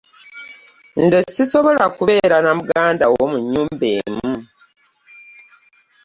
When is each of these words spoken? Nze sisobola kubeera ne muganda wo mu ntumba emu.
Nze 1.03 1.19
sisobola 1.33 1.85
kubeera 1.97 2.37
ne 2.41 2.51
muganda 2.57 3.05
wo 3.13 3.23
mu 3.31 3.37
ntumba 3.45 3.85
emu. 3.99 4.31